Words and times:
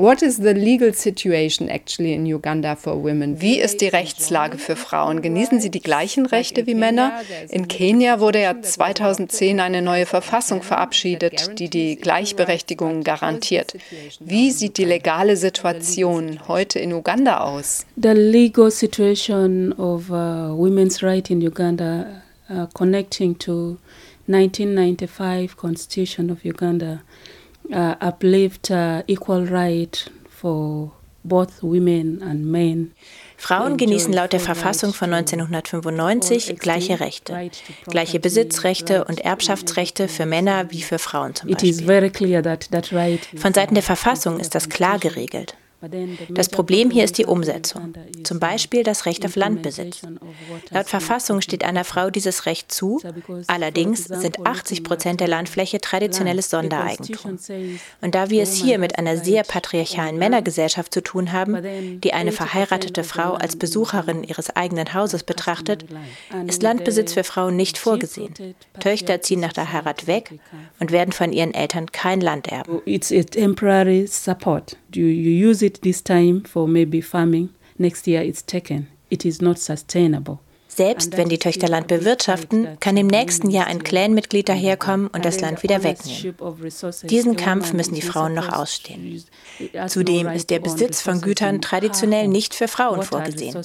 What 0.00 0.22
is 0.22 0.38
the 0.38 0.54
legal 0.54 0.94
situation 0.94 1.68
actually 1.68 2.14
in 2.14 2.24
Uganda 2.24 2.74
for 2.74 3.04
women? 3.04 3.42
Wie 3.42 3.60
ist 3.60 3.82
die 3.82 3.88
Rechtslage 3.88 4.56
für 4.56 4.74
Frauen? 4.74 5.20
Genießen 5.20 5.60
sie 5.60 5.70
die 5.70 5.82
gleichen 5.82 6.24
Rechte 6.24 6.66
wie 6.66 6.74
Männer? 6.74 7.20
In 7.50 7.68
Kenia 7.68 8.18
wurde 8.18 8.40
ja 8.40 8.62
2010 8.62 9.60
eine 9.60 9.82
neue 9.82 10.06
Verfassung 10.06 10.62
verabschiedet, 10.62 11.58
die 11.58 11.68
die 11.68 11.96
Gleichberechtigung 11.96 13.04
garantiert. 13.04 13.74
Wie 14.20 14.50
sieht 14.52 14.78
die 14.78 14.86
legale 14.86 15.36
Situation 15.36 16.48
heute 16.48 16.78
in 16.78 16.94
Uganda 16.94 17.40
aus? 17.40 17.84
The 18.00 18.14
legal 18.14 18.70
situation 18.70 19.74
of 19.74 20.08
uh, 20.08 20.56
women's 20.56 21.02
rights 21.02 21.28
in 21.28 21.42
Uganda 21.42 22.22
uh, 22.48 22.68
connecting 22.72 23.38
to 23.40 23.76
1995 24.28 25.58
Constitution 25.58 26.30
of 26.30 26.42
Uganda 26.42 27.02
uh, 27.72 27.94
uplift 28.00 28.70
uh, 28.70 29.02
equal 29.06 29.44
right 29.44 30.10
for 30.28 30.92
both 31.24 31.62
women 31.62 32.22
and 32.22 32.44
men. 32.44 32.92
Frauen 33.36 33.76
genießen 33.78 34.12
laut 34.12 34.32
der 34.34 34.40
Verfassung 34.40 34.92
von 34.92 35.12
1995 35.14 36.58
gleiche 36.58 37.00
Rechte, 37.00 37.50
gleiche 37.86 38.20
Besitzrechte 38.20 39.04
und 39.04 39.20
Erbschaftsrechte 39.20 40.08
für 40.08 40.26
Männer 40.26 40.70
wie 40.70 40.82
für 40.82 40.98
Frauen 40.98 41.34
zum 41.34 41.50
Beispiel. 41.50 41.72
Von 43.36 43.54
Seiten 43.54 43.74
der 43.74 43.82
Verfassung 43.82 44.40
ist 44.40 44.54
das 44.54 44.68
klar 44.68 44.98
geregelt. 44.98 45.56
Das 46.28 46.48
Problem 46.48 46.90
hier 46.90 47.04
ist 47.04 47.16
die 47.16 47.24
Umsetzung, 47.24 47.94
zum 48.22 48.38
Beispiel 48.38 48.82
das 48.82 49.06
Recht 49.06 49.24
auf 49.24 49.36
Landbesitz. 49.36 50.02
Laut 50.70 50.88
Verfassung 50.88 51.40
steht 51.40 51.64
einer 51.64 51.84
Frau 51.84 52.10
dieses 52.10 52.44
Recht 52.46 52.70
zu, 52.70 53.00
allerdings 53.46 54.04
sind 54.04 54.46
80 54.46 54.84
Prozent 54.84 55.20
der 55.20 55.28
Landfläche 55.28 55.80
traditionelles 55.80 56.50
Sondereigentum. 56.50 57.38
Und 58.02 58.14
da 58.14 58.28
wir 58.28 58.42
es 58.42 58.54
hier 58.54 58.78
mit 58.78 58.98
einer 58.98 59.16
sehr 59.16 59.42
patriarchalen 59.42 60.18
Männergesellschaft 60.18 60.92
zu 60.92 61.02
tun 61.02 61.32
haben, 61.32 62.00
die 62.00 62.12
eine 62.12 62.32
verheiratete 62.32 63.02
Frau 63.02 63.34
als 63.34 63.56
Besucherin 63.56 64.22
ihres 64.22 64.54
eigenen 64.54 64.92
Hauses 64.92 65.22
betrachtet, 65.22 65.86
ist 66.46 66.62
Landbesitz 66.62 67.14
für 67.14 67.24
Frauen 67.24 67.56
nicht 67.56 67.78
vorgesehen. 67.78 68.34
Töchter 68.80 69.22
ziehen 69.22 69.40
nach 69.40 69.54
der 69.54 69.72
Heirat 69.72 70.06
weg 70.06 70.38
und 70.78 70.92
werden 70.92 71.12
von 71.12 71.32
ihren 71.32 71.54
Eltern 71.54 71.90
kein 71.90 72.20
Land 72.20 72.48
erben. 72.48 72.82
It's 72.84 73.10
a 73.10 73.22
temporary 73.22 74.06
support. 74.06 74.76
You, 74.92 75.06
you 75.06 75.48
use 75.48 75.64
it 75.64 75.82
this 75.82 76.02
time 76.02 76.42
for 76.44 76.66
maybe 76.66 77.00
farming. 77.00 77.50
Next 77.78 78.06
year 78.06 78.22
it's 78.22 78.42
taken. 78.42 78.88
It 79.10 79.24
is 79.24 79.40
not 79.40 79.58
sustainable. 79.58 80.40
Selbst 80.80 81.16
wenn 81.16 81.28
die 81.28 81.38
Töchter 81.38 81.68
Land 81.68 81.88
bewirtschaften, 81.88 82.78
kann 82.78 82.96
im 82.96 83.08
nächsten 83.08 83.50
Jahr 83.50 83.66
ein 83.66 83.82
Clanmitglied 83.82 84.48
daherkommen 84.48 85.08
und 85.08 85.24
das 85.24 85.40
Land 85.40 85.62
wieder 85.64 85.82
wegnehmen. 85.82 86.36
Diesen 87.02 87.36
Kampf 87.36 87.72
müssen 87.72 87.94
die 87.94 88.02
Frauen 88.02 88.34
noch 88.34 88.50
ausstehen. 88.52 89.22
Zudem 89.88 90.28
ist 90.28 90.48
der 90.48 90.60
Besitz 90.60 91.02
von 91.02 91.20
Gütern 91.20 91.60
traditionell 91.60 92.28
nicht 92.28 92.54
für 92.54 92.68
Frauen 92.68 93.02
vorgesehen. 93.02 93.56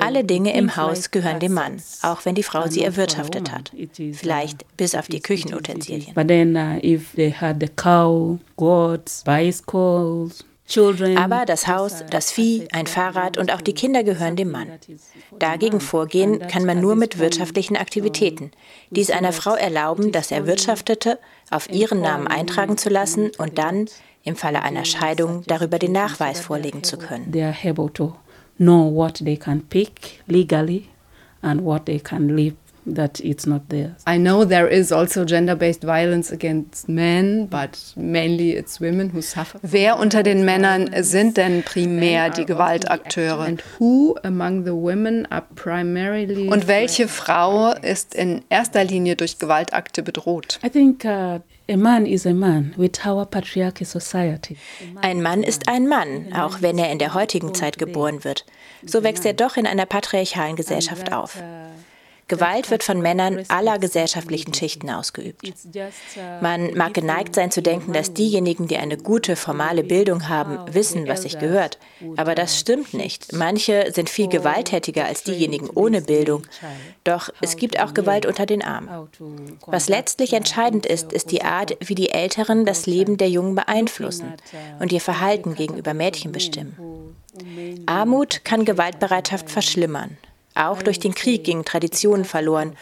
Alle 0.00 0.24
Dinge 0.24 0.54
im 0.54 0.74
Haus 0.76 1.10
gehören 1.10 1.38
dem 1.38 1.52
Mann, 1.52 1.82
auch 2.02 2.24
wenn 2.24 2.34
die 2.34 2.42
Frau 2.42 2.66
sie 2.66 2.82
erwirtschaftet 2.82 3.52
hat. 3.52 3.70
Vielleicht 4.14 4.64
bis 4.76 4.94
auf 4.94 5.06
die 5.06 5.20
Küchenutensilien. 5.20 6.14
But 6.14 6.28
then 6.28 6.56
uh, 6.56 6.80
if 6.82 7.12
they 7.14 7.30
had 7.30 7.58
the 7.60 7.68
cow, 7.68 8.38
goats, 8.56 9.22
bicycles, 9.22 10.44
aber 11.16 11.46
das 11.46 11.66
Haus, 11.66 12.04
das 12.10 12.30
Vieh, 12.30 12.68
ein 12.72 12.86
Fahrrad 12.86 13.38
und 13.38 13.52
auch 13.52 13.60
die 13.60 13.72
Kinder 13.72 14.04
gehören 14.04 14.36
dem 14.36 14.50
Mann. 14.50 14.68
Dagegen 15.38 15.80
vorgehen 15.80 16.46
kann 16.46 16.64
man 16.64 16.80
nur 16.80 16.94
mit 16.94 17.18
wirtschaftlichen 17.18 17.76
Aktivitäten, 17.76 18.50
die 18.90 19.00
es 19.00 19.10
einer 19.10 19.32
Frau 19.32 19.54
erlauben, 19.54 20.12
das 20.12 20.30
Erwirtschaftete 20.30 21.18
auf 21.50 21.70
ihren 21.70 22.00
Namen 22.00 22.26
eintragen 22.26 22.76
zu 22.76 22.90
lassen 22.90 23.30
und 23.38 23.58
dann, 23.58 23.86
im 24.24 24.36
Falle 24.36 24.62
einer 24.62 24.84
Scheidung, 24.84 25.42
darüber 25.46 25.78
den 25.78 25.92
Nachweis 25.92 26.40
vorlegen 26.40 26.84
zu 26.84 26.98
können. 26.98 27.32
know 28.58 28.82
what 28.92 29.24
they 29.24 29.36
can 29.36 29.62
pick 29.62 30.20
legally 30.26 30.88
and 31.42 31.62
what 31.62 31.86
they 31.86 32.00
can 32.00 32.28
live 32.28 32.54
that 32.94 33.20
it's 33.20 33.46
not 33.46 33.68
there. 33.68 33.96
I 34.06 34.18
know 34.18 34.44
there 34.44 34.68
is 34.68 34.92
also 34.92 35.24
gender-based 35.24 35.82
violence 35.82 36.32
against 36.32 36.88
men, 36.88 37.46
but 37.46 37.78
mainly 37.96 38.52
it's 38.52 38.80
women 38.80 39.10
who 39.10 39.22
suffer. 39.22 39.58
Wer 39.62 39.98
unter 39.98 40.22
den 40.22 40.44
Männern 40.44 40.90
sind 41.02 41.36
denn 41.36 41.62
primär 41.62 42.30
die 42.30 42.44
Gewaltakteure? 42.44 43.40
And 43.40 43.62
who 43.78 44.16
among 44.22 44.64
the 44.64 44.74
women 44.74 45.26
are 45.30 45.44
primarily 45.54 46.48
Und 46.48 46.68
welche 46.68 47.08
Frau 47.08 47.72
ist 47.72 48.14
in 48.14 48.42
erster 48.48 48.84
Linie 48.84 49.16
durch 49.16 49.38
Gewaltakte 49.38 50.02
bedroht? 50.02 50.58
I 50.64 50.70
think 50.70 51.04
uh, 51.04 51.40
A 51.70 51.76
man 51.76 52.06
is 52.06 52.24
a 52.26 52.32
man 52.32 52.72
with 52.78 53.04
our 53.04 53.26
patriarchal 53.26 53.86
society. 53.86 54.56
Ein 55.02 55.20
Mann 55.20 55.42
ist 55.42 55.68
ein 55.68 55.86
Mann, 55.86 56.32
auch 56.32 56.62
wenn 56.62 56.78
er 56.78 56.90
in 56.90 56.98
der 56.98 57.12
heutigen 57.12 57.52
Zeit 57.52 57.76
geboren 57.76 58.24
wird. 58.24 58.46
So 58.86 59.02
wächst 59.02 59.26
er 59.26 59.34
doch 59.34 59.58
in 59.58 59.66
einer 59.66 59.84
patriarchalen 59.84 60.56
Gesellschaft 60.56 61.12
auf. 61.12 61.36
Gewalt 62.28 62.70
wird 62.70 62.84
von 62.84 63.00
Männern 63.00 63.44
aller 63.48 63.78
gesellschaftlichen 63.78 64.52
Schichten 64.52 64.90
ausgeübt. 64.90 65.42
Man 66.42 66.74
mag 66.74 66.92
geneigt 66.92 67.34
sein 67.34 67.50
zu 67.50 67.62
denken, 67.62 67.94
dass 67.94 68.12
diejenigen, 68.12 68.68
die 68.68 68.76
eine 68.76 68.98
gute 68.98 69.34
formale 69.34 69.82
Bildung 69.82 70.28
haben, 70.28 70.58
wissen, 70.72 71.08
was 71.08 71.22
sich 71.22 71.38
gehört. 71.38 71.78
Aber 72.16 72.34
das 72.34 72.58
stimmt 72.58 72.92
nicht. 72.92 73.32
Manche 73.32 73.90
sind 73.92 74.10
viel 74.10 74.28
gewalttätiger 74.28 75.06
als 75.06 75.22
diejenigen 75.22 75.70
ohne 75.70 76.02
Bildung. 76.02 76.42
Doch 77.04 77.30
es 77.40 77.56
gibt 77.56 77.80
auch 77.80 77.94
Gewalt 77.94 78.26
unter 78.26 78.44
den 78.44 78.62
Armen. 78.62 79.08
Was 79.66 79.88
letztlich 79.88 80.34
entscheidend 80.34 80.84
ist, 80.84 81.12
ist 81.12 81.30
die 81.30 81.42
Art, 81.42 81.76
wie 81.80 81.94
die 81.94 82.10
Älteren 82.10 82.66
das 82.66 82.86
Leben 82.86 83.16
der 83.16 83.30
Jungen 83.30 83.54
beeinflussen 83.54 84.34
und 84.80 84.92
ihr 84.92 85.00
Verhalten 85.00 85.54
gegenüber 85.54 85.94
Mädchen 85.94 86.32
bestimmen. 86.32 86.76
Armut 87.86 88.44
kann 88.44 88.64
Gewaltbereitschaft 88.64 89.50
verschlimmern. 89.50 90.18
Auch 90.58 90.82
durch 90.82 90.98
den 90.98 91.14
Krieg 91.14 91.44
gingen 91.44 91.64
Traditionen 91.64 92.24
verloren 92.24 92.72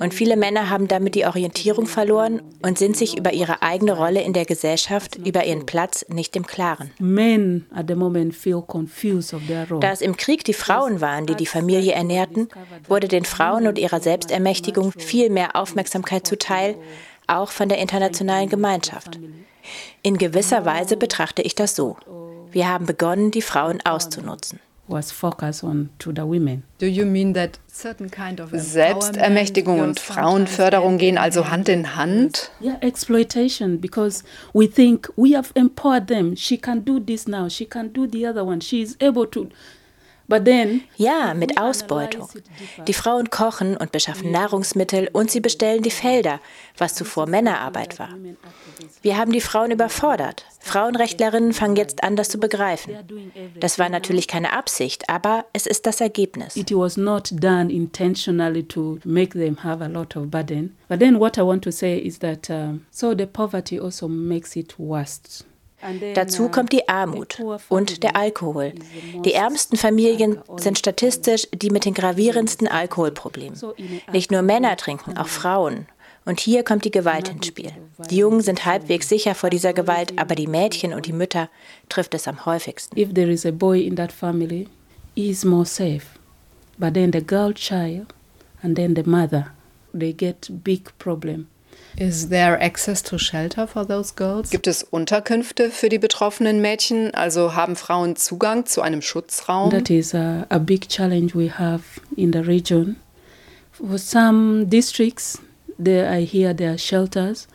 und 0.00 0.14
viele 0.14 0.38
Männer 0.38 0.70
haben 0.70 0.88
damit 0.88 1.14
die 1.14 1.26
Orientierung 1.26 1.86
verloren 1.86 2.40
und 2.62 2.78
sind 2.78 2.96
sich 2.96 3.18
über 3.18 3.34
ihre 3.34 3.60
eigene 3.60 3.92
Rolle 3.92 4.22
in 4.22 4.32
der 4.32 4.46
Gesellschaft, 4.46 5.16
über 5.16 5.44
ihren 5.44 5.66
Platz 5.66 6.06
nicht 6.08 6.34
im 6.34 6.46
Klaren. 6.46 6.90
Da 9.80 9.92
es 9.92 10.00
im 10.00 10.16
Krieg 10.16 10.44
die 10.44 10.54
Frauen 10.54 11.02
waren, 11.02 11.26
die 11.26 11.34
die 11.34 11.44
Familie 11.44 11.92
ernährten, 11.92 12.48
wurde 12.88 13.06
den 13.06 13.26
Frauen 13.26 13.66
und 13.66 13.78
ihrer 13.78 14.00
Selbstermächtigung 14.00 14.92
viel 14.92 15.28
mehr 15.28 15.56
Aufmerksamkeit 15.56 16.26
zuteil, 16.26 16.76
auch 17.26 17.50
von 17.50 17.68
der 17.68 17.78
internationalen 17.78 18.48
Gemeinschaft. 18.48 19.18
In 20.02 20.16
gewisser 20.16 20.64
Weise 20.64 20.96
betrachte 20.96 21.42
ich 21.42 21.54
das 21.54 21.76
so. 21.76 21.98
Wir 22.50 22.68
haben 22.68 22.86
begonnen, 22.86 23.30
die 23.30 23.42
Frauen 23.42 23.84
auszunutzen 23.84 24.58
was 24.88 25.10
focused 25.10 25.64
on 25.64 25.90
to 25.98 26.12
the 26.12 26.24
women. 26.24 26.62
Do 26.78 26.86
you 26.86 27.04
mean 27.04 27.32
that 27.34 27.58
certain 27.68 28.10
kind 28.10 28.40
of 28.40 28.50
Selbstermächtigung 28.52 29.80
und 29.80 30.00
Frauenförderung 30.00 30.98
gehen 30.98 31.18
also 31.18 31.50
Hand 31.50 31.68
in 31.68 31.96
Hand? 31.96 32.50
Yeah, 32.60 32.78
exploitation 32.80 33.80
because 33.80 34.22
we 34.52 34.66
think 34.66 35.10
we 35.16 35.34
have 35.34 35.52
empowered 35.54 36.06
them. 36.08 36.36
She 36.36 36.56
can 36.56 36.84
do 36.84 37.00
this 37.00 37.26
now. 37.26 37.48
She 37.48 37.66
can 37.66 37.92
do 37.92 38.06
the 38.06 38.26
other 38.26 38.44
one. 38.44 38.60
She 38.60 38.82
is 38.82 38.96
able 39.00 39.26
to 39.26 39.48
ja, 40.96 41.34
mit 41.34 41.58
Ausbeutung. 41.58 42.28
Die 42.86 42.92
Frauen 42.92 43.30
kochen 43.30 43.76
und 43.76 43.92
beschaffen 43.92 44.30
Nahrungsmittel 44.30 45.08
und 45.12 45.30
sie 45.30 45.40
bestellen 45.40 45.82
die 45.82 45.90
Felder, 45.90 46.40
was 46.76 46.94
zuvor 46.94 47.26
Männerarbeit 47.26 47.98
war. 47.98 48.10
Wir 49.02 49.16
haben 49.16 49.32
die 49.32 49.40
Frauen 49.40 49.70
überfordert. 49.70 50.44
Frauenrechtlerinnen 50.60 51.52
fangen 51.52 51.76
jetzt 51.76 52.02
an, 52.02 52.16
das 52.16 52.28
zu 52.28 52.38
begreifen. 52.38 52.94
Das 53.60 53.78
war 53.78 53.88
natürlich 53.88 54.26
keine 54.26 54.52
Absicht, 54.52 55.08
aber 55.08 55.46
es 55.52 55.66
ist 55.66 55.86
das 55.86 56.00
Ergebnis. 56.00 56.56
It 56.56 56.72
was 56.72 56.96
not 56.96 57.30
done 57.32 57.72
intentionally 57.72 58.64
to 58.64 58.98
make 59.04 59.38
them 59.38 59.62
have 59.62 59.82
a 59.82 59.88
lot 59.88 60.16
of 60.16 60.30
burden. 60.30 60.76
But 60.88 60.98
then 61.00 61.20
what 61.20 61.38
I 61.38 61.42
want 61.42 61.62
to 61.64 61.70
say 61.70 61.98
is 61.98 62.18
that 62.18 62.50
uh, 62.50 62.78
so 62.90 63.14
the 63.14 63.26
poverty 63.26 63.78
also 63.78 64.08
makes 64.08 64.56
it 64.56 64.78
worse. 64.78 65.44
Dazu 66.14 66.48
kommt 66.48 66.72
die 66.72 66.88
Armut 66.88 67.38
und 67.68 68.02
der 68.02 68.16
Alkohol. 68.16 68.72
Die 69.24 69.34
ärmsten 69.34 69.76
Familien 69.76 70.38
sind 70.56 70.78
statistisch 70.78 71.46
die 71.52 71.70
mit 71.70 71.84
den 71.84 71.94
gravierendsten 71.94 72.66
Alkoholproblemen. 72.66 73.58
Nicht 74.12 74.30
nur 74.30 74.42
Männer 74.42 74.76
trinken, 74.76 75.16
auch 75.16 75.28
Frauen. 75.28 75.86
Und 76.24 76.40
hier 76.40 76.64
kommt 76.64 76.84
die 76.84 76.90
Gewalt 76.90 77.28
ins 77.28 77.46
Spiel. 77.46 77.70
Die 78.10 78.16
Jungen 78.16 78.40
sind 78.40 78.64
halbwegs 78.64 79.08
sicher 79.08 79.36
vor 79.36 79.48
dieser 79.48 79.72
Gewalt, 79.72 80.18
aber 80.18 80.34
die 80.34 80.48
Mädchen 80.48 80.92
und 80.92 81.06
die 81.06 81.12
Mütter 81.12 81.48
trifft 81.88 82.14
es 82.14 82.26
am 82.26 82.44
häufigsten. 82.44 82.98
If 82.98 83.14
there 83.14 83.30
is 83.30 83.46
a 83.46 83.52
boy 83.52 83.80
in 83.82 83.94
that 83.94 84.10
family, 84.10 84.66
he 85.14 85.30
is 85.30 85.44
more 85.44 85.64
safe. 85.64 86.18
But 86.78 86.94
then 86.94 87.12
the 87.12 87.24
girl 87.24 87.54
child 87.54 88.12
and 88.62 88.76
then 88.76 88.96
the 88.96 89.04
mother, 89.08 89.52
they 89.92 90.12
get 90.12 90.50
big 90.64 90.90
problem. 90.98 91.46
Is 91.98 92.28
there 92.28 92.62
access 92.62 93.02
to 93.04 93.18
shelter 93.18 93.66
for 93.66 93.86
those 93.86 94.14
girls? 94.14 94.50
Gibt 94.50 94.66
es 94.66 94.82
Unterkünfte 94.82 95.70
für 95.70 95.88
die 95.88 95.98
betroffenen 95.98 96.60
Mädchen? 96.60 97.14
Also 97.14 97.54
haben 97.54 97.76
Frauen 97.76 98.16
Zugang 98.16 98.66
zu 98.66 98.82
einem 98.82 99.02
Schutzraum? 99.02 99.70
That 99.70 99.90
is 99.90 100.14
a, 100.14 100.46
a 100.50 100.58
big 100.58 100.88
challenge 100.88 101.34
we 101.34 101.50
have 101.50 101.82
in 102.16 102.32
the 102.32 102.40
region. 102.40 102.96
For 103.72 103.98
some 103.98 104.66
districts, 104.66 105.38
there 105.82 106.10
I 106.10 106.24
hear 106.24 106.54
there 106.54 106.70
are 106.70 106.78
shelters, 106.78 107.46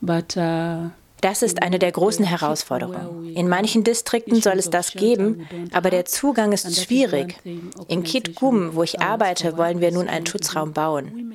but 0.00 0.36
uh, 0.36 0.90
Das 1.20 1.42
ist 1.42 1.62
eine 1.62 1.78
der 1.78 1.90
großen 1.90 2.24
Herausforderungen. 2.24 3.34
In 3.34 3.48
manchen 3.48 3.82
Distrikten 3.82 4.40
soll 4.40 4.58
es 4.58 4.70
das 4.70 4.92
geben, 4.92 5.48
aber 5.72 5.90
der 5.90 6.04
Zugang 6.04 6.52
ist 6.52 6.80
schwierig. 6.80 7.36
In 7.88 8.04
Kitgum, 8.04 8.74
wo 8.74 8.84
ich 8.84 9.00
arbeite, 9.00 9.56
wollen 9.56 9.80
wir 9.80 9.90
nun 9.90 10.08
einen 10.08 10.26
Schutzraum 10.26 10.72
bauen. 10.72 11.32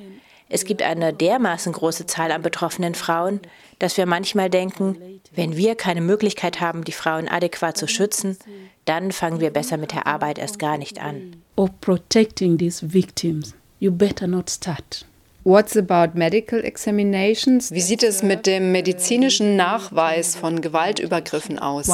Es 0.54 0.64
gibt 0.64 0.82
eine 0.82 1.12
dermaßen 1.12 1.72
große 1.72 2.06
Zahl 2.06 2.30
an 2.30 2.42
betroffenen 2.42 2.94
Frauen, 2.94 3.40
dass 3.80 3.96
wir 3.96 4.06
manchmal 4.06 4.48
denken, 4.48 5.20
wenn 5.34 5.56
wir 5.56 5.74
keine 5.74 6.00
Möglichkeit 6.00 6.60
haben, 6.60 6.84
die 6.84 6.92
Frauen 6.92 7.26
adäquat 7.26 7.76
zu 7.76 7.88
schützen, 7.88 8.38
dann 8.84 9.10
fangen 9.10 9.40
wir 9.40 9.50
besser 9.50 9.78
mit 9.78 9.90
der 9.90 10.06
Arbeit 10.06 10.38
erst 10.38 10.60
gar 10.60 10.78
nicht 10.78 11.02
an. 11.02 11.42
Of 11.56 11.70
protecting 11.80 12.56
these 12.56 12.92
victims, 12.94 13.52
you 13.80 13.90
better 13.90 14.28
not 14.28 14.48
start. 14.48 15.04
What's 15.46 15.76
about 15.76 16.18
medical 16.18 16.64
examinations? 16.64 17.70
Wie 17.70 17.82
sieht 17.82 18.02
es 18.02 18.22
mit 18.22 18.46
dem 18.46 18.72
medizinischen 18.72 19.56
Nachweis 19.56 20.36
von 20.36 20.62
Gewaltübergriffen 20.62 21.58
aus? 21.58 21.86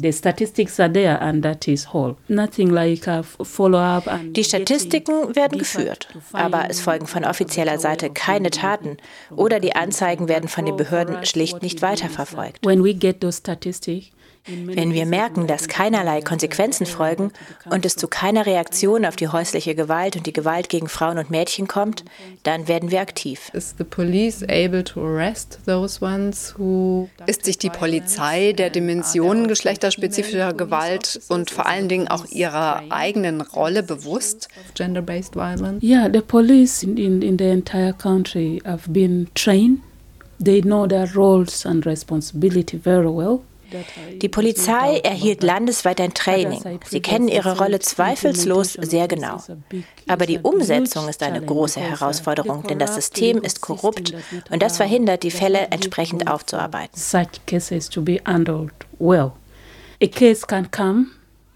The 0.00 0.12
statistics 0.12 0.80
are 0.80 0.92
there 0.92 1.20
and 1.20 1.44
that 1.44 1.68
is 1.68 1.86
all. 1.92 2.16
Nothing 2.26 2.70
like 2.70 3.06
a 3.06 3.22
follow-up. 3.22 4.10
Die 4.32 4.42
Statistiken 4.42 5.36
werden 5.36 5.60
geführt, 5.60 6.08
aber 6.32 6.64
es 6.70 6.80
folgen 6.80 7.06
von 7.06 7.24
offizieller 7.24 7.78
Seite 7.78 8.10
keine 8.10 8.50
Taten 8.50 8.96
oder 9.36 9.60
die 9.60 9.76
Anzeigen 9.76 10.26
werden 10.26 10.48
von 10.48 10.66
den 10.66 10.76
Behörden 10.76 11.24
schlicht 11.24 11.62
nicht 11.62 11.82
weiterverfolgt. 11.82 12.66
When 12.66 12.82
we 12.82 12.94
get 12.94 13.20
those 13.20 13.38
statistics, 13.38 14.10
wenn 14.46 14.92
wir 14.92 15.06
merken, 15.06 15.46
dass 15.46 15.68
keinerlei 15.68 16.20
Konsequenzen 16.20 16.84
folgen 16.84 17.30
und 17.70 17.86
es 17.86 17.94
zu 17.94 18.08
keiner 18.08 18.44
Reaktion 18.44 19.04
auf 19.04 19.14
die 19.14 19.28
häusliche 19.28 19.76
Gewalt 19.76 20.16
und 20.16 20.26
die 20.26 20.32
Gewalt 20.32 20.68
gegen 20.68 20.88
Frauen 20.88 21.18
und 21.18 21.30
Mädchen 21.30 21.68
kommt, 21.68 22.04
dann 22.42 22.66
werden 22.66 22.90
wir 22.90 23.00
aktiv. 23.00 23.52
Ist 23.54 23.76
sich 27.44 27.58
die 27.58 27.70
Polizei 27.70 28.52
der 28.52 28.70
Dimensionen 28.70 29.46
geschlechterspezifischer 29.46 30.52
Gewalt 30.54 31.20
und 31.28 31.50
vor 31.50 31.66
allen 31.66 31.88
Dingen 31.88 32.08
auch 32.08 32.26
ihrer 32.26 32.82
eigenen 32.90 33.42
Rolle 33.42 33.84
bewusst? 33.84 34.48
Yeah, 35.80 36.10
the 36.12 36.20
police 36.20 36.82
in, 36.82 36.96
in, 36.96 37.22
in 37.22 37.38
the 37.38 37.48
entire 37.48 37.92
country 37.92 38.60
have 38.64 38.90
been 38.90 39.28
trained. 39.34 39.78
They 40.40 40.60
know 40.60 40.88
their 40.88 41.08
roles 41.14 41.64
and 41.64 41.86
responsibility 41.86 42.76
very 42.76 43.06
well. 43.06 43.42
Die 44.20 44.28
Polizei 44.28 44.98
erhielt 44.98 45.42
landesweit 45.42 46.00
ein 46.00 46.14
Training. 46.14 46.80
Sie 46.88 47.00
kennen 47.00 47.28
ihre 47.28 47.58
Rolle 47.58 47.78
zweifellos 47.80 48.74
sehr 48.74 49.08
genau. 49.08 49.42
Aber 50.06 50.26
die 50.26 50.38
Umsetzung 50.38 51.08
ist 51.08 51.22
eine 51.22 51.40
große 51.40 51.80
Herausforderung, 51.80 52.64
denn 52.64 52.78
das 52.78 52.94
System 52.94 53.38
ist 53.38 53.60
korrupt 53.60 54.14
und 54.50 54.62
das 54.62 54.76
verhindert, 54.76 55.22
die 55.22 55.30
Fälle 55.30 55.68
entsprechend 55.70 56.30
aufzuarbeiten. 56.30 57.00
A 60.02 60.08
case 60.08 60.44
can 60.44 60.68
come 60.68 61.12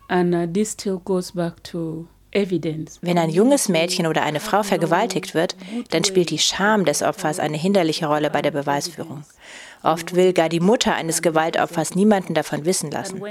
and 0.08 0.32
uh, 0.32 0.46
this 0.46 0.70
still 0.70 1.00
goes 1.04 1.32
back 1.32 1.60
to 1.64 2.06
wenn 3.00 3.18
ein 3.18 3.30
junges 3.30 3.68
Mädchen 3.68 4.06
oder 4.06 4.22
eine 4.22 4.40
Frau 4.40 4.62
vergewaltigt 4.62 5.34
wird, 5.34 5.56
dann 5.90 6.04
spielt 6.04 6.30
die 6.30 6.38
Scham 6.38 6.84
des 6.84 7.02
Opfers 7.02 7.38
eine 7.38 7.56
hinderliche 7.56 8.06
Rolle 8.06 8.30
bei 8.30 8.42
der 8.42 8.50
Beweisführung. 8.50 9.24
Oft 9.82 10.14
will 10.14 10.32
gar 10.32 10.48
die 10.48 10.60
Mutter 10.60 10.94
eines 10.94 11.22
Gewaltopfers 11.22 11.94
niemanden 11.94 12.34
davon 12.34 12.64
wissen 12.64 12.90
lassen. 12.90 13.22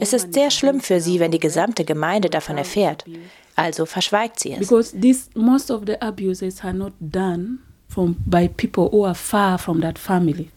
Es 0.00 0.12
ist 0.12 0.32
sehr 0.32 0.50
schlimm 0.50 0.80
für 0.80 1.00
sie, 1.00 1.20
wenn 1.20 1.30
die 1.30 1.38
gesamte 1.38 1.84
Gemeinde 1.84 2.30
davon 2.30 2.58
erfährt. 2.58 3.04
Also 3.54 3.86
verschweigt 3.86 4.40
sie 4.40 4.52
es. 4.52 4.60
Because 4.60 4.98
this, 4.98 5.28
most 5.34 5.70
of 5.70 5.82
the 5.86 6.00
abuses 6.00 6.64
are 6.64 6.72
not 6.72 6.92
done 7.00 7.58
from, 7.88 8.16
by 8.24 8.48
people 8.48 8.88
who 8.90 9.04
are 9.04 9.14
far 9.14 9.58
from 9.58 9.80
that 9.80 9.98
family. 9.98 10.50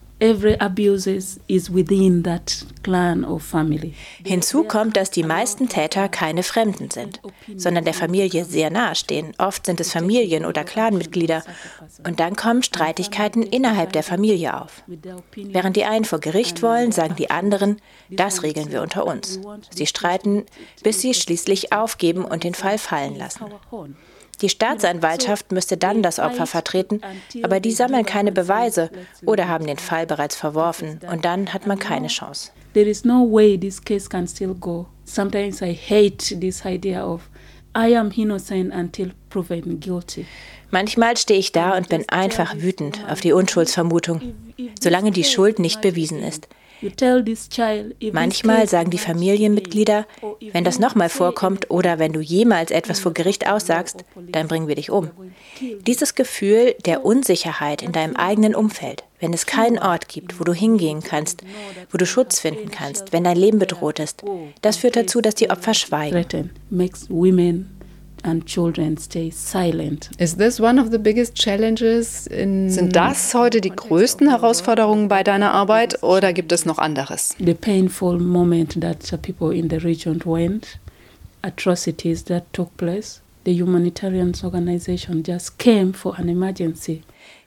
Hinzu 4.24 4.62
kommt, 4.62 4.96
dass 4.96 5.10
die 5.10 5.24
meisten 5.24 5.68
Täter 5.68 6.08
keine 6.08 6.44
Fremden 6.44 6.90
sind, 6.90 7.20
sondern 7.56 7.84
der 7.84 7.92
Familie 7.92 8.44
sehr 8.44 8.70
nahe 8.70 8.94
stehen. 8.94 9.32
Oft 9.38 9.66
sind 9.66 9.80
es 9.80 9.90
Familien- 9.90 10.44
oder 10.44 10.62
Clanmitglieder. 10.62 11.42
Und 12.06 12.20
dann 12.20 12.36
kommen 12.36 12.62
Streitigkeiten 12.62 13.42
innerhalb 13.42 13.92
der 13.92 14.04
Familie 14.04 14.60
auf. 14.60 14.84
Während 15.34 15.74
die 15.74 15.84
einen 15.84 16.04
vor 16.04 16.20
Gericht 16.20 16.62
wollen, 16.62 16.92
sagen 16.92 17.16
die 17.16 17.30
anderen, 17.30 17.78
das 18.08 18.44
regeln 18.44 18.70
wir 18.70 18.82
unter 18.82 19.04
uns. 19.06 19.40
Sie 19.70 19.86
streiten, 19.86 20.44
bis 20.84 21.00
sie 21.00 21.14
schließlich 21.14 21.72
aufgeben 21.72 22.24
und 22.24 22.44
den 22.44 22.54
Fall 22.54 22.78
fallen 22.78 23.16
lassen. 23.16 23.46
Die 24.40 24.48
Staatsanwaltschaft 24.48 25.52
müsste 25.52 25.76
dann 25.76 26.02
das 26.02 26.18
Opfer 26.18 26.46
vertreten, 26.46 27.00
aber 27.42 27.60
die 27.60 27.70
sammeln 27.70 28.04
keine 28.04 28.32
Beweise 28.32 28.90
oder 29.24 29.48
haben 29.48 29.66
den 29.66 29.78
Fall 29.78 30.06
bereits 30.06 30.34
verworfen 30.34 31.00
und 31.10 31.24
dann 31.24 31.52
hat 31.52 31.66
man 31.66 31.78
keine 31.78 32.08
Chance. 32.08 32.50
There 32.74 32.88
is 32.88 33.04
no 33.04 33.30
way 33.30 33.58
this 33.58 33.82
case 33.82 34.08
can 34.08 34.26
still 34.26 34.54
go. 34.54 34.86
Sometimes 35.04 35.60
I 35.60 35.74
hate 35.74 36.40
this 36.40 36.64
idea 36.64 37.06
of 37.06 37.28
I 37.76 37.96
am 37.96 38.10
innocent 38.10 38.72
until 38.74 39.12
proven 39.30 39.78
guilty. 39.78 40.26
Manchmal 40.70 41.16
stehe 41.18 41.38
ich 41.38 41.52
da 41.52 41.76
und 41.76 41.88
bin 41.90 42.08
einfach 42.08 42.54
wütend 42.56 43.00
auf 43.08 43.20
die 43.20 43.32
Unschuldsvermutung, 43.32 44.34
solange 44.80 45.10
die 45.10 45.24
Schuld 45.24 45.58
nicht 45.58 45.82
bewiesen 45.82 46.22
ist. 46.22 46.48
Manchmal 48.12 48.68
sagen 48.68 48.90
die 48.90 48.98
Familienmitglieder, 48.98 50.06
wenn 50.52 50.64
das 50.64 50.78
nochmal 50.78 51.08
vorkommt 51.08 51.70
oder 51.70 51.98
wenn 51.98 52.12
du 52.12 52.20
jemals 52.20 52.70
etwas 52.70 53.00
vor 53.00 53.14
Gericht 53.14 53.48
aussagst, 53.48 54.04
dann 54.16 54.48
bringen 54.48 54.68
wir 54.68 54.74
dich 54.74 54.90
um. 54.90 55.10
Dieses 55.86 56.14
Gefühl 56.14 56.74
der 56.84 57.04
Unsicherheit 57.04 57.82
in 57.82 57.92
deinem 57.92 58.16
eigenen 58.16 58.54
Umfeld, 58.54 59.04
wenn 59.20 59.32
es 59.32 59.46
keinen 59.46 59.78
Ort 59.78 60.08
gibt, 60.08 60.40
wo 60.40 60.44
du 60.44 60.52
hingehen 60.52 61.02
kannst, 61.02 61.42
wo 61.90 61.98
du 61.98 62.06
Schutz 62.06 62.40
finden 62.40 62.70
kannst, 62.70 63.12
wenn 63.12 63.24
dein 63.24 63.36
Leben 63.36 63.58
bedroht 63.58 63.98
ist, 63.98 64.22
das 64.60 64.76
führt 64.76 64.96
dazu, 64.96 65.20
dass 65.20 65.34
die 65.34 65.50
Opfer 65.50 65.74
schweigen 65.74 66.50
and 68.22 68.46
children 68.46 68.96
stay 68.96 69.30
silent. 69.30 70.10
Is 70.18 70.36
this 70.36 70.60
one 70.60 70.80
of 70.80 70.90
the 70.90 70.98
biggest 70.98 71.34
challenges 71.34 72.26
in 72.26 72.70
Sind 72.70 72.94
das 72.94 73.34
heute 73.34 73.60
die 73.60 73.70
größten 73.70 74.28
Herausforderungen 74.28 75.08
bei 75.08 75.22
deiner 75.22 75.52
Arbeit 75.52 76.02
oder 76.02 76.32
gibt 76.32 76.52
es 76.52 76.64
noch 76.64 76.78
anderes? 76.78 77.34
The 77.38 77.54
painful 77.54 78.18
moment 78.18 78.80
that 78.80 78.98
people 79.22 79.56
in 79.56 79.68
the 79.70 79.76
region 79.76 80.20
went, 80.24 80.78
atrocities 81.42 82.24
that 82.24 82.44
took 82.52 82.76
place. 82.76 83.20
The 83.44 83.60
humanitarian 83.60 84.32
organization 84.44 85.24
just 85.26 85.58
came 85.58 85.92
for 85.92 86.16
an 86.18 86.28
emergency. 86.28 87.02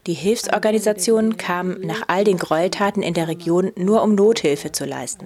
Die 0.07 0.13
Hilfsorganisationen 0.13 1.37
kamen 1.37 1.81
nach 1.81 2.03
all 2.07 2.23
den 2.23 2.37
Gräueltaten 2.37 3.01
in 3.01 3.13
der 3.13 3.27
Region 3.27 3.71
nur 3.75 4.03
um 4.03 4.13
Nothilfe 4.13 4.71
zu 4.71 4.85
leisten. 4.85 5.25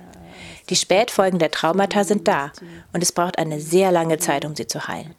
Die 0.70 0.76
Spätfolgen 0.76 1.40
der 1.40 1.52
Traumata 1.52 2.04
sind 2.04 2.28
da 2.28 2.52
und 2.94 3.02
es 3.02 3.12
braucht 3.12 3.38
eine 3.38 3.60
sehr 3.60 3.92
lange 3.92 4.18
Zeit, 4.18 4.46
um 4.46 4.56
sie 4.56 4.68
zu 4.68 4.88
heilen. 4.88 5.16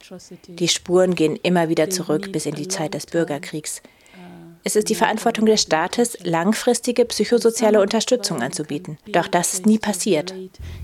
Die 0.49 0.69
Spuren 0.69 1.15
gehen 1.15 1.37
immer 1.37 1.69
wieder 1.69 1.91
zurück 1.91 2.33
bis 2.33 2.47
in 2.47 2.55
die 2.55 2.69
Zeit 2.69 2.95
des 2.95 3.07
Bürgerkriegs. 3.07 3.83
Es 4.63 4.77
ist 4.77 4.91
die 4.91 4.95
Verantwortung 4.95 5.47
des 5.47 5.63
Staates, 5.63 6.19
langfristige 6.23 7.07
psychosoziale 7.07 7.81
Unterstützung 7.81 8.43
anzubieten. 8.43 8.99
Doch 9.11 9.27
das 9.27 9.55
ist 9.55 9.65
nie 9.65 9.79
passiert. 9.79 10.35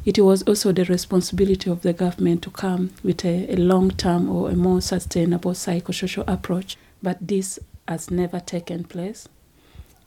It 0.05 0.19
was 0.19 0.47
also 0.47 0.73
the 0.75 0.83
responsibility 0.83 1.69
of 1.69 1.81
the 1.83 1.93
government 1.93 2.43
to 2.43 2.51
come 2.51 2.89
with 3.03 3.23
a, 3.25 3.53
a 3.53 3.57
long-term 3.57 4.31
or 4.31 4.49
a 4.49 4.57
more 4.57 4.81
sustainable 4.81 5.53
psychosocial 5.53 6.27
approach. 6.27 6.79
But 7.03 7.19
this 7.21 7.61
has 7.87 8.11
never 8.11 8.41
taken 8.41 8.85
place. 8.85 9.29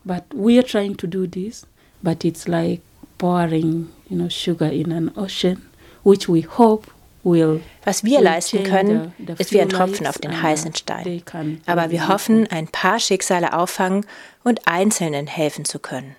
But 0.03 0.23
we 0.33 0.57
are 0.57 0.63
trying 0.63 0.95
to 0.97 1.07
do 1.07 1.27
this, 1.27 1.65
but 2.01 2.25
it's 2.25 2.47
like 2.47 2.81
pouring, 3.19 3.89
you 4.09 4.17
know, 4.17 4.29
sugar 4.29 4.71
in 4.71 4.91
an 4.91 5.11
ocean, 5.15 5.61
which 6.03 6.27
we 6.27 6.41
hope 6.41 6.87
Was 7.83 8.03
wir 8.03 8.21
leisten 8.21 8.63
können, 8.63 9.13
ist 9.37 9.51
wie 9.51 9.61
ein 9.61 9.69
Tropfen 9.69 10.07
auf 10.07 10.17
den 10.17 10.41
heißen 10.41 10.73
Stein. 10.73 11.21
Aber 11.65 11.91
wir 11.91 12.07
hoffen, 12.07 12.47
ein 12.49 12.67
paar 12.67 12.99
Schicksale 12.99 13.53
auffangen 13.53 14.05
und 14.43 14.67
Einzelnen 14.67 15.27
helfen 15.27 15.65
zu 15.65 15.79
können. 15.79 16.15